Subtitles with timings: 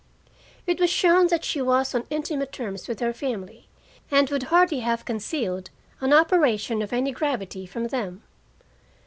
[0.65, 3.67] It was shown that she was on intimate terms with her family
[4.09, 8.23] and would hardly have concealed an operation of any gravity from them.